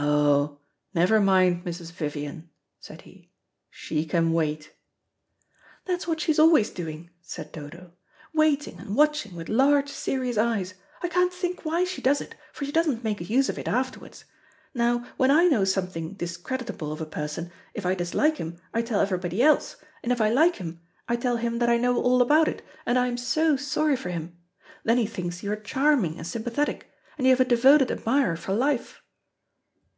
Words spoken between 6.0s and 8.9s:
what she's always doing," said Dodo. "Waiting